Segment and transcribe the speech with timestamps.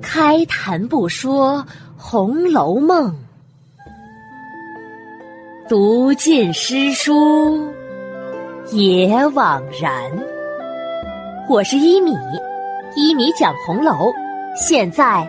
[0.00, 1.58] 开谈不说
[1.96, 3.10] 《红楼梦》，
[5.68, 7.72] 读尽诗书
[8.72, 10.10] 也枉然。
[11.48, 12.12] 我是一米，
[12.96, 14.12] 一米讲红楼，
[14.54, 15.26] 现在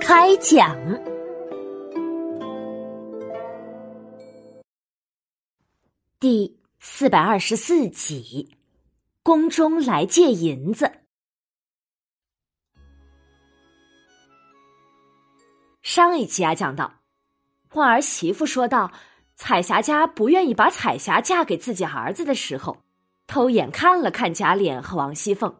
[0.00, 0.76] 开讲。
[6.20, 8.50] 第四百二十四集，
[9.22, 10.90] 宫中来借银子。
[15.94, 16.94] 上一集啊，讲到
[17.74, 18.90] 旺儿媳妇说道
[19.36, 22.78] 彩霞家不愿意把彩霞嫁给自己儿子的时候，
[23.28, 25.54] 偷眼看了看贾琏和王熙凤，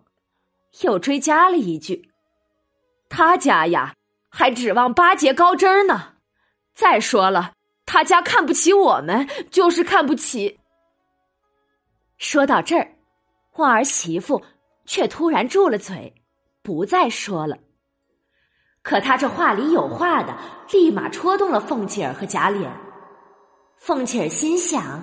[0.81, 2.11] 又追加了一句
[3.09, 3.95] ：“他家呀，
[4.29, 6.15] 还指望巴结高枝儿呢。
[6.75, 7.53] 再说了。”
[7.87, 10.59] 他家看不起我们，就是看不起。
[12.19, 12.97] 说到这儿，
[13.55, 14.43] 旺儿媳妇
[14.85, 16.13] 却突然住了嘴，
[16.61, 17.57] 不再说了。
[18.85, 20.33] 可他这话里有话的，
[20.71, 22.69] 立马戳动了凤姐儿和贾琏。
[23.79, 25.03] 凤姐儿心想：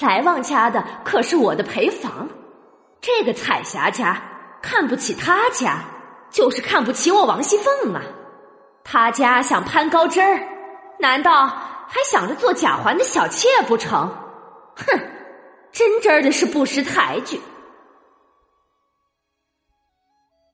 [0.00, 2.28] 来旺家的可是我的陪房，
[3.00, 4.20] 这个彩霞家
[4.60, 5.84] 看不起他家，
[6.28, 8.02] 就是看不起我王熙凤嘛。
[8.82, 10.40] 他家想攀高枝儿。
[10.98, 11.46] 难道
[11.86, 14.08] 还想着做贾环的小妾不成？
[14.76, 14.98] 哼，
[15.70, 17.40] 真真儿的是不识抬举。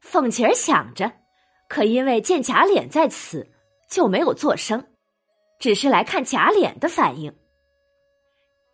[0.00, 1.10] 凤姐儿想着，
[1.72, 3.50] 可因为见贾琏在此，
[3.88, 4.88] 就没有作声，
[5.58, 7.34] 只是来看贾琏的反应。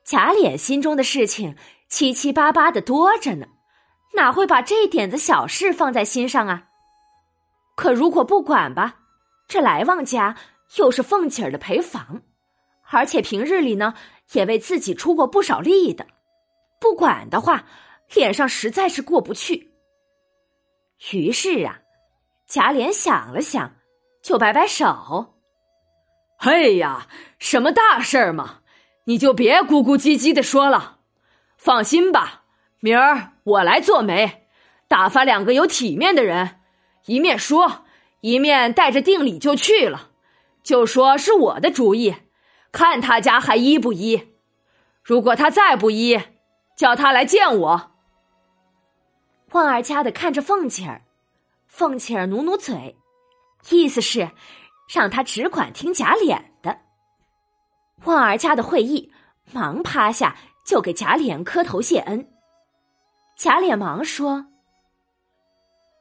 [0.04, 1.54] 贾琏心中的事情
[1.88, 3.46] 七七八八的多着呢，
[4.16, 6.70] 哪会把这点子小事放在心上啊？
[7.76, 8.96] 可如果不管吧，
[9.46, 10.36] 这来旺家。
[10.76, 12.20] 又是凤姐儿的陪房，
[12.90, 13.94] 而且平日里呢
[14.32, 16.06] 也为自己出过不少力的，
[16.80, 17.64] 不管的话，
[18.12, 19.72] 脸上实在是过不去。
[21.12, 21.80] 于是啊，
[22.48, 23.76] 贾琏想了想，
[24.22, 25.34] 就摆摆手
[26.40, 27.06] ：“嘿呀，
[27.38, 28.60] 什么大事儿嘛，
[29.04, 31.00] 你就别咕咕唧唧的说了。
[31.58, 32.44] 放心吧，
[32.80, 34.46] 明儿我来做媒，
[34.88, 36.60] 打发两个有体面的人，
[37.04, 37.84] 一面说，
[38.22, 40.12] 一面带着定礼就去了。”
[40.64, 42.14] 就说是我的主意，
[42.72, 44.34] 看他家还依不依。
[45.02, 46.20] 如果他再不依，
[46.76, 47.92] 叫他来见我。
[49.52, 51.02] 旺儿家的看着凤姐儿，
[51.78, 52.96] 凤姐儿努努嘴，
[53.70, 54.32] 意思是
[54.92, 56.76] 让他只管听贾琏的。
[58.04, 59.12] 旺儿家的会议，
[59.52, 62.28] 忙趴下就给贾琏磕头谢恩。
[63.36, 64.46] 贾琏忙说：“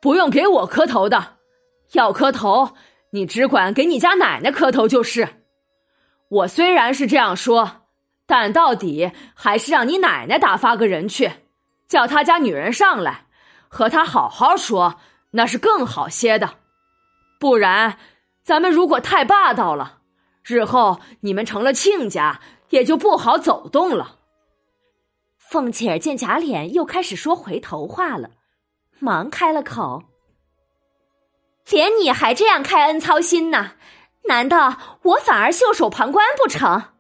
[0.01, 1.38] 不用给我磕头的，
[1.91, 2.75] 要磕头。”
[3.13, 5.45] 你只管给你家奶奶磕头就是。
[6.29, 7.88] 我虽然是这样说，
[8.25, 11.31] 但到底还是让你奶奶打发个人去，
[11.88, 13.27] 叫他家女人上来，
[13.69, 14.99] 和他好好说，
[15.31, 16.55] 那是更好些的。
[17.39, 17.97] 不然，
[18.43, 19.99] 咱们如果太霸道了，
[20.43, 24.19] 日后你们成了亲家，也就不好走动了。
[25.38, 28.31] 凤姐儿见贾琏又开始说回头话了，
[28.99, 30.03] 忙开了口。
[31.69, 33.73] 连你还这样开恩操心呢？
[34.23, 36.94] 难道我反而袖手旁观不成？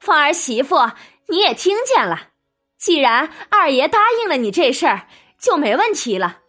[0.00, 0.90] 凤儿媳妇，
[1.28, 2.28] 你也听见了。
[2.76, 5.06] 既然二爷答应了你这事儿，
[5.38, 6.40] 就没问题了。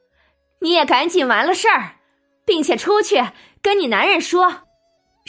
[0.64, 1.98] 你也赶紧完了事儿，
[2.46, 3.24] 并且出去
[3.62, 4.64] 跟你男人说，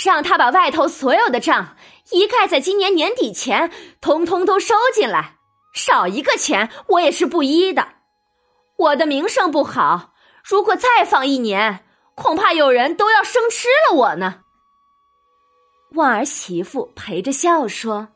[0.03, 1.77] 让他把外头所有的账
[2.13, 5.35] 一概在今年年底前通通都收进来，
[5.75, 7.89] 少一个钱我也是不依的。
[8.77, 11.81] 我的名声不好，如果再放一年。
[12.17, 14.43] 恐怕有人都要生吃了我呢。
[15.95, 18.11] 旺儿媳妇陪着笑说：“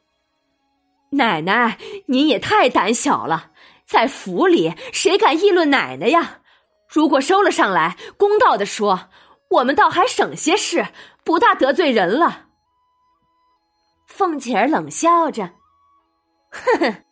[1.11, 3.51] 奶奶，您也太胆小了，
[3.85, 6.43] 在府里谁敢议论奶奶呀？
[6.89, 9.11] 如果收了上来，公道的说，
[9.51, 10.87] 我们倒还省些事，
[11.23, 12.47] 不大得罪人了。”
[14.09, 15.51] 凤姐儿冷笑着
[16.51, 17.05] ：“哼哼，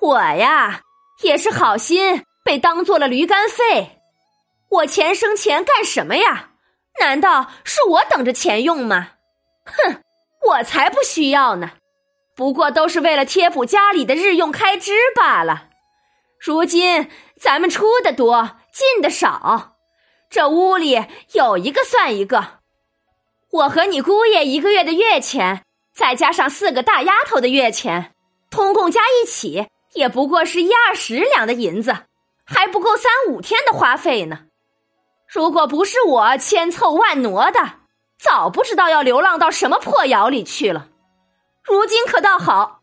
[0.00, 0.80] 我呀
[1.22, 4.00] 也是好心被当做了驴肝肺。”
[4.70, 6.50] 我钱生钱干什么呀？
[7.00, 9.12] 难道是我等着钱用吗？
[9.64, 10.02] 哼，
[10.48, 11.72] 我才不需要呢！
[12.34, 15.68] 不过都是为了贴补家里的日用开支罢了。
[16.38, 17.10] 如今
[17.40, 19.72] 咱们出的多，进的少，
[20.30, 22.60] 这屋里有一个算一个。
[23.50, 28.14] 我和你姑爷一个月的月钱，再加上四个大丫头的月钱，
[28.50, 31.96] 通共加一起，也不过是一二十两的银子，
[32.46, 34.42] 还不够三五天的花费呢。
[35.26, 37.60] 如果不是我千凑万挪的，
[38.16, 40.86] 早不知道要流浪到什么破窑里去了。
[41.64, 42.82] 如今可倒好，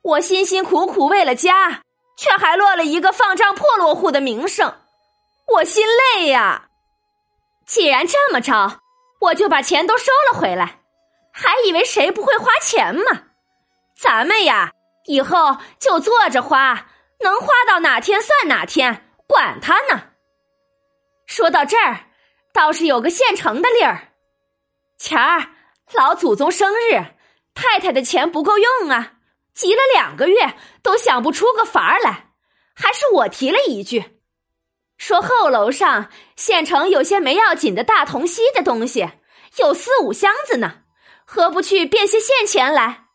[0.00, 1.82] 我辛辛苦苦为了家，
[2.16, 4.72] 却还落了一个放账破落户的名声。
[5.54, 6.68] 我心累呀。
[7.66, 8.80] 既然这么着，
[9.20, 10.80] 我就把钱都收了回来。
[11.32, 13.24] 还以为谁不会花钱嘛？
[13.98, 14.72] 咱们呀，
[15.06, 16.88] 以后就坐着花，
[17.20, 20.02] 能花到哪天算哪天，管他呢。
[21.26, 22.06] 说到这儿，
[22.54, 24.12] 倒是有个现成的理儿。
[24.98, 25.50] 前儿
[25.92, 27.04] 老祖宗生日，
[27.54, 29.12] 太太的钱不够用啊，
[29.52, 32.30] 急了两个月都想不出个法儿来，
[32.74, 34.15] 还是我提了一句，
[34.96, 39.08] 说后楼上县城有些没要紧的大铜锡的东西，
[39.58, 40.82] 有四五箱子呢。
[41.24, 43.06] 何不去变些现钱来？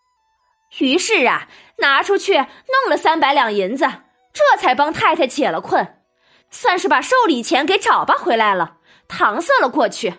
[0.79, 1.47] 于是啊，
[1.77, 3.85] 拿出去弄了三百两银子，
[4.33, 6.01] 这才帮太太解了困，
[6.49, 10.13] 算是把寿礼钱给找吧回来了，搪塞了过去。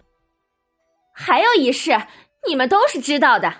[1.14, 2.06] 还有一事，
[2.46, 3.52] 你们都是知道的，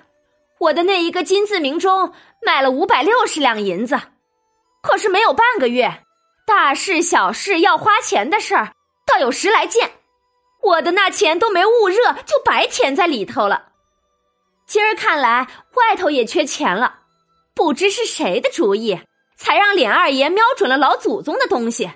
[0.59, 4.01] 我的那一个金字铭钟卖了五百六十两银子，
[4.83, 6.05] 可是没有半个月，
[6.55, 8.75] 大事小事要花钱的事儿，
[9.07, 9.91] 倒有十来件，
[10.61, 13.71] 我的那钱都没捂热，就白填在里头了。
[14.67, 17.05] 今儿看来，外头也缺钱了，
[17.55, 19.01] 不知是谁的主意，
[19.35, 21.91] 才让脸二爷瞄准了老祖宗的东西。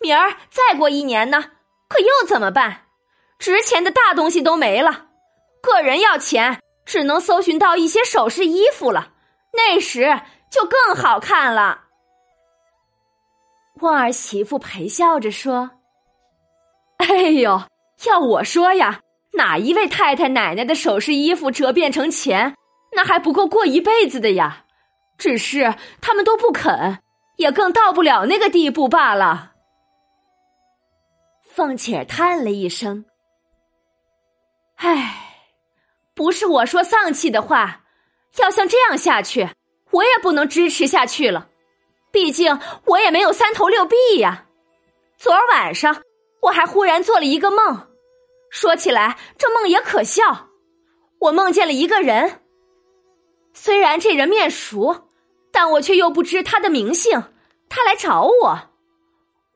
[0.00, 1.44] 明儿再过一年呢，
[1.86, 2.86] 可又怎么办？
[3.38, 5.08] 值钱的大东西都没了，
[5.62, 9.12] 个人要钱，只能搜寻到一些首饰、衣服了。
[9.52, 11.82] 那时就更好看了。
[13.80, 15.70] 旺儿媳妇陪笑着说
[16.98, 17.62] ：“哎呦，
[18.06, 19.00] 要我说呀。”
[19.36, 22.56] 哪一位太太奶奶的首饰衣服折变成钱，
[22.92, 24.64] 那还不够过一辈子的呀？
[25.18, 27.00] 只是他们都不肯，
[27.36, 29.52] 也更到不了那个地步罢了。
[31.42, 33.04] 凤姐叹了一声
[34.76, 35.16] ：“唉，
[36.14, 37.82] 不是我说丧气的话，
[38.38, 39.50] 要像这样下去，
[39.90, 41.50] 我也不能支持下去了。
[42.10, 44.46] 毕竟我也没有三头六臂呀。
[45.18, 46.02] 昨儿晚上
[46.42, 47.88] 我还忽然做了一个梦。”
[48.50, 50.48] 说起来，这梦也可笑。
[51.18, 52.42] 我梦见了一个人，
[53.52, 55.10] 虽然这人面熟，
[55.50, 57.24] 但我却又不知他的名姓。
[57.68, 58.58] 他来找我，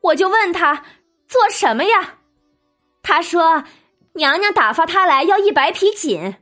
[0.01, 0.83] 我就问他
[1.27, 2.19] 做什么呀？
[3.01, 3.63] 他说
[4.13, 6.35] 娘娘打发他来要一百匹锦。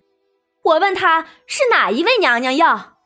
[0.63, 2.97] 我问他是哪一位娘娘要，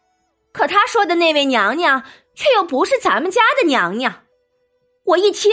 [0.53, 2.03] 可他说的那位娘娘
[2.35, 4.23] 却又不是咱们家的娘娘。
[5.05, 5.51] 我一听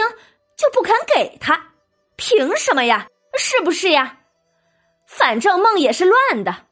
[0.56, 1.72] 就不肯给他，
[2.16, 3.08] 凭什么呀？
[3.38, 4.18] 是不是呀？
[5.06, 6.66] 反正梦也是乱的，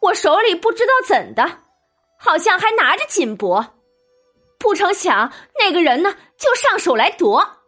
[0.00, 1.62] 我手里不知道怎的，
[2.18, 3.70] 好像还拿着锦帛，
[4.58, 7.58] 不成想那个人呢就上手来夺。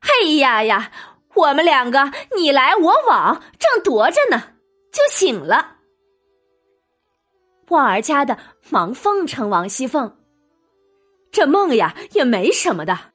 [0.00, 0.92] 嘿呀呀，
[1.34, 4.54] 我们两个你来我往，正夺着呢，
[4.92, 5.76] 就醒了。
[7.68, 8.38] 旺儿家的
[8.70, 10.16] 忙奉承王熙凤，
[11.30, 13.12] 这梦呀也没什么的，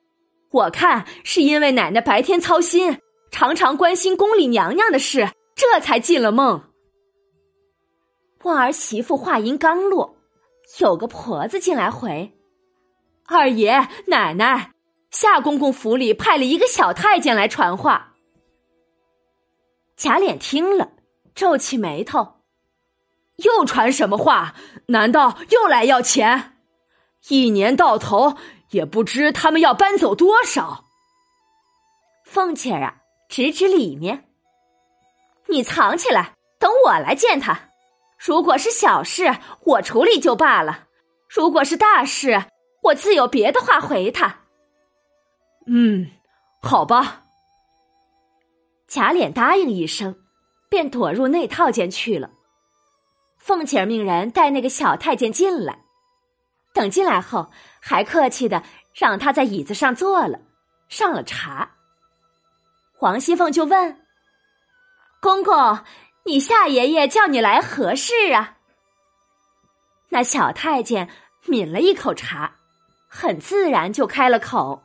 [0.51, 2.99] 我看是因为奶奶白天操心。
[3.31, 6.69] 常常关心宫里娘娘的事，这才进了梦。
[8.43, 10.17] 旺儿媳妇话音刚落，
[10.79, 12.37] 有个婆子进来回
[13.25, 14.73] ：“二爷奶奶，
[15.11, 18.15] 夏公公府里派了一个小太监来传话。”
[19.95, 20.91] 贾琏听了，
[21.33, 22.41] 皱起眉头
[23.43, 24.55] ：“又传什么话？
[24.87, 26.57] 难道又来要钱？
[27.29, 28.35] 一年到头
[28.69, 30.85] 也不知他们要搬走多少。”
[32.25, 32.97] 凤姐儿啊。
[33.29, 34.25] 指指里面，
[35.47, 37.69] 你藏起来，等我来见他。
[38.17, 40.89] 如果是小事，我处理就罢了；
[41.29, 42.43] 如果是大事，
[42.83, 44.39] 我自有别的话回他。
[45.65, 46.11] 嗯，
[46.61, 47.23] 好吧。
[48.85, 50.13] 贾琏答应一声，
[50.67, 52.31] 便躲入内套间去了。
[53.37, 55.80] 凤姐儿命人带那个小太监进来，
[56.73, 58.63] 等进来后，还客气的
[58.93, 60.39] 让他在椅子上坐了，
[60.89, 61.71] 上了茶。
[62.99, 64.05] 王熙凤就问
[65.21, 65.79] ：“公公，
[66.23, 68.57] 你夏爷爷叫你来何事啊？”
[70.09, 71.09] 那小太监
[71.45, 72.55] 抿了一口茶，
[73.07, 74.83] 很自然就开了口：“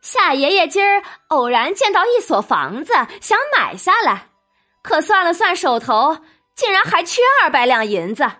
[0.00, 4.28] 夏爷爷今儿偶然见到一所房子，想买下来，
[4.82, 6.18] 可算了算手头，
[6.54, 8.30] 竟然还缺二百两银子，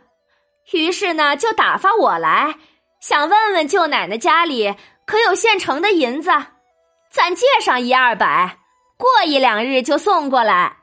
[0.73, 2.57] 于是呢，就打发我来，
[3.01, 4.75] 想问问舅奶奶家里
[5.07, 6.31] 可有现成的银子。”
[7.09, 8.59] 咱借上一二百，
[8.99, 10.77] 过一两日就送过来。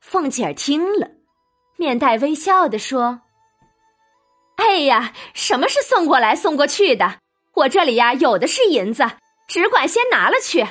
[0.00, 1.08] 凤姐儿听了，
[1.76, 3.22] 面带微笑的说
[4.56, 7.20] ：“哎呀，什么是送过来送过去的？
[7.54, 9.04] 我这里呀有的是银子，
[9.48, 10.66] 只管先拿了去。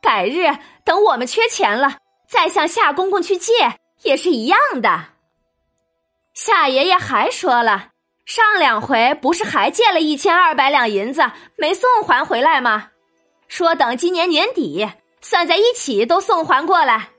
[0.00, 1.96] 改日等我们缺钱了，
[2.28, 3.52] 再向夏公公去借，
[4.02, 5.11] 也是一样的。
[6.34, 7.90] 夏爷爷还说了，
[8.24, 11.22] 上两回不是还借了一千二百两银子
[11.56, 12.90] 没送还回来吗？”
[13.48, 14.88] 说等今年年底
[15.20, 17.10] 算在一起都送还过来。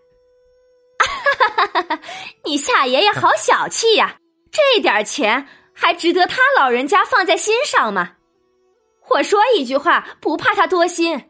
[0.99, 1.07] 哈
[1.47, 1.99] 哈哈哈
[2.45, 4.17] 你夏爷爷好小气呀！
[4.51, 8.13] 这点钱还值得他老人家放在心上吗？
[9.09, 11.29] 我说一句话，不怕他多心。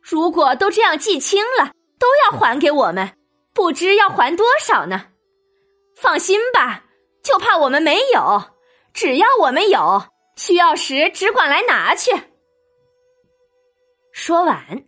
[0.00, 3.12] 如果都这样记清了，都要还给我们，
[3.52, 5.06] 不知要还多少呢？
[5.94, 6.84] 放心吧，
[7.22, 8.52] 就怕我们没有。
[8.92, 10.04] 只要我们有，
[10.36, 12.10] 需要时只管来拿去。
[14.12, 14.84] 说完，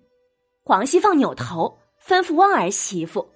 [0.63, 3.33] 黄熙凤扭头吩咐汪儿媳妇：“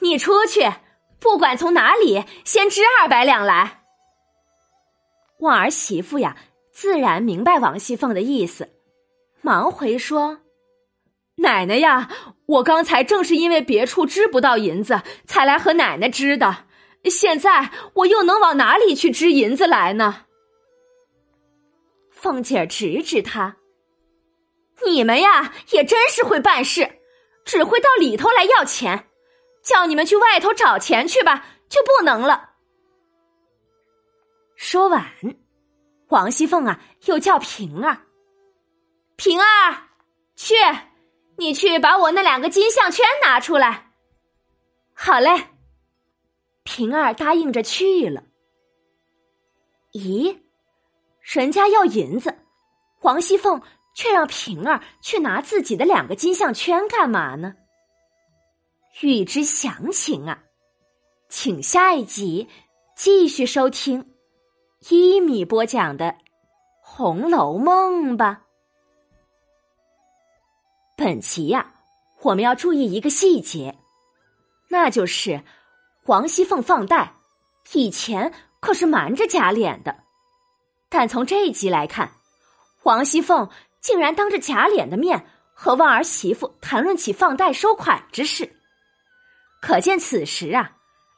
[0.00, 0.72] 你出去，
[1.20, 3.84] 不管从哪里，先支二百两来。”
[5.38, 6.36] 旺儿媳妇呀，
[6.72, 8.70] 自然明白王熙凤的意思，
[9.40, 10.40] 忙回说
[11.38, 12.10] ：“奶奶呀，
[12.46, 16.64] 我刚才正是因为别处支不到银子，才来和奶奶支的。
[17.04, 20.26] 现在我又能往哪里去支银子来呢？”
[22.10, 23.56] 凤姐儿指指他。
[24.84, 27.00] 你们呀，也真是会办事，
[27.44, 29.08] 只会到里头来要钱，
[29.62, 32.50] 叫你们去外头找钱去吧，就不能了。
[34.56, 35.06] 说完，
[36.08, 37.96] 王熙凤啊，又叫平儿
[39.16, 39.88] ：“平儿，
[40.36, 40.54] 去，
[41.36, 43.92] 你去把我那两个金项圈拿出来。”
[44.94, 45.48] 好嘞，
[46.62, 48.24] 平儿答应着去了。
[49.92, 50.38] 咦，
[51.20, 52.34] 人家要银子，
[53.02, 53.62] 王熙凤。
[53.92, 57.56] 却让平儿去拿自己的两个金项圈干嘛呢？
[59.00, 60.44] 欲知详情啊，
[61.28, 62.48] 请下一集
[62.94, 64.14] 继续收听
[64.88, 66.04] 一米播讲的
[66.80, 68.44] 《红楼梦》吧。
[70.96, 71.74] 本集呀，
[72.22, 73.76] 我们要注意一个细节，
[74.68, 75.42] 那就是
[76.10, 77.14] 王熙凤放贷
[77.72, 79.96] 以前可是瞒着贾琏的，
[80.88, 82.10] 但从这一集来看，
[82.82, 83.48] 王熙凤。
[83.80, 85.24] 竟然当着贾琏的面
[85.54, 88.54] 和旺儿媳妇谈论起放贷收款之事，
[89.62, 90.72] 可见此时啊，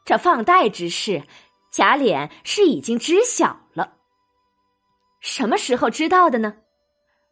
[0.04, 1.24] 这放贷之事，
[1.72, 3.94] 贾琏是已经知晓了。
[5.20, 6.54] 什么时候知道的呢？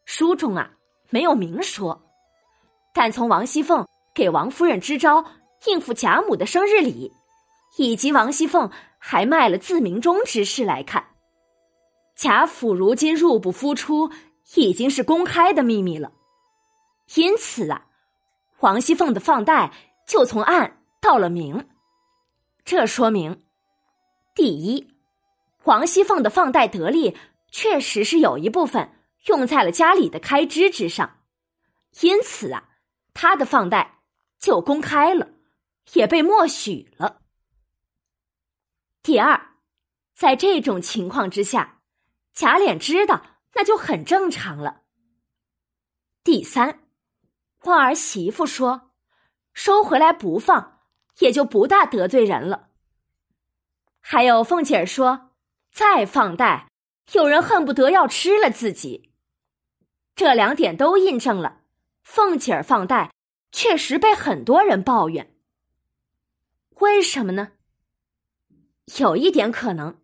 [0.05, 0.73] 书中啊
[1.11, 2.03] 没有明说，
[2.93, 5.25] 但从王熙凤给王夫人支招
[5.67, 7.13] 应付贾母的生日礼，
[7.77, 11.09] 以及王熙凤还卖了自鸣钟之事来看，
[12.17, 14.11] 贾府如今入不敷出。
[14.57, 16.11] 已经是公开的秘密了，
[17.15, 17.87] 因此啊，
[18.59, 19.73] 王熙凤的放贷
[20.09, 21.69] 就从暗到了明。
[22.65, 23.45] 这说明，
[24.35, 24.93] 第一，
[25.63, 27.17] 王熙凤的放贷得利，
[27.53, 28.91] 确实是有一部分
[29.27, 31.19] 用在了家里的开支之上，
[32.01, 32.71] 因此啊，
[33.15, 34.01] 她的放贷
[34.41, 35.29] 就公开了，
[35.93, 37.20] 也被默许了。
[39.03, 39.57] 第二，
[40.15, 41.81] 在这种情况之下，
[42.33, 43.27] 贾琏知道。
[43.55, 44.83] 那就很正常了。
[46.23, 46.87] 第三，
[47.65, 48.93] 旺儿媳妇说
[49.53, 50.83] ：“收回来不放，
[51.19, 52.69] 也就不大得罪人了。”
[54.01, 55.33] 还有凤姐儿说
[55.75, 56.71] ：“再放贷，
[57.13, 59.13] 有人恨不得要吃了自己。”
[60.15, 61.63] 这两点都印证了，
[62.05, 63.13] 凤姐儿放贷
[63.51, 65.37] 确实被很多人抱怨。
[66.77, 67.51] 为什么呢？
[68.99, 70.01] 有一点可能，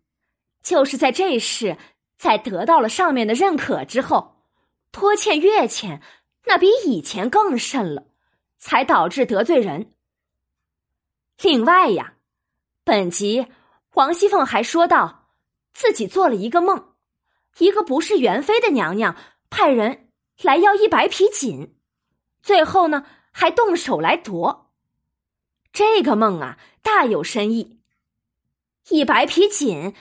[0.63, 1.77] 就是在这事。
[2.17, 4.41] 在得到了上面的认可之后，
[4.91, 6.01] 拖欠月钱
[6.45, 8.07] 那比以前更甚了，
[8.57, 9.93] 才导致得罪人。
[11.39, 12.15] 另外呀，
[12.83, 13.45] 本集
[13.93, 15.27] 王熙凤还说到
[15.75, 16.95] 自己做了一个梦，
[17.59, 19.15] 一个不是元妃的娘娘
[19.51, 20.09] 派人
[20.41, 21.75] 来要一百匹锦，
[22.41, 24.71] 最后呢还动手来夺。
[25.71, 27.76] 这个梦啊大有深意，
[28.89, 29.93] 一白皮锦。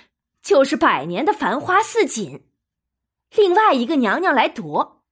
[0.42, 2.46] 就是百年的繁花似锦，
[3.34, 5.02] 另外一个娘娘来夺，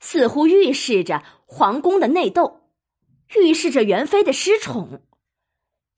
[0.00, 2.68] 似乎预示着皇宫的内斗，
[3.34, 5.02] 预示着元妃的失宠，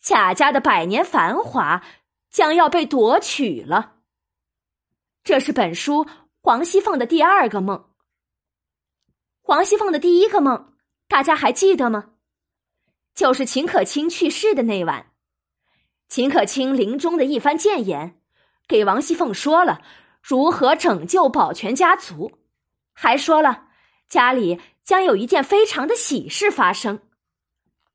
[0.00, 1.84] 贾家的百年繁华
[2.30, 3.96] 将要被夺取了。
[5.24, 6.06] 这是本书
[6.42, 7.90] 王熙凤的第二个梦。
[9.46, 10.76] 王熙凤的第一个梦，
[11.08, 12.12] 大家还记得吗？
[13.12, 15.07] 就是秦可卿去世的那晚，
[16.08, 18.20] 秦可卿临终的一番谏言。
[18.66, 19.80] 给王熙凤说了
[20.20, 22.38] 如何拯救保全家族，
[22.92, 23.68] 还说了
[24.08, 27.00] 家里将有一件非常的喜事发生，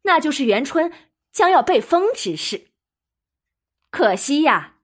[0.02, 0.92] 那就是元春
[1.32, 2.70] 将要被封之事。
[3.92, 4.78] 可惜呀，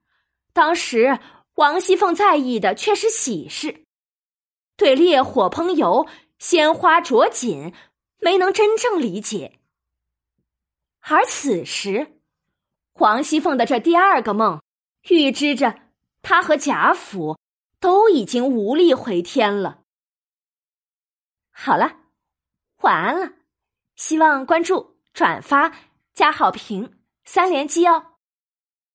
[0.52, 1.18] 当时
[1.54, 3.84] 王熙凤在意的却是喜事，
[4.76, 6.06] 对烈火烹油、
[6.38, 7.74] 鲜花着锦
[8.20, 9.58] 没能真正理解。
[11.00, 12.19] 而此时，
[13.00, 14.60] 黄熙凤的这第二个梦。
[15.08, 15.74] 预知着，
[16.20, 17.38] 她和贾府
[17.80, 19.84] 都已经无力回天了。
[21.50, 21.96] 好了，
[22.82, 23.32] 晚安了。
[23.96, 25.72] 希望关注、转发、
[26.12, 28.09] 加好评三连击哦！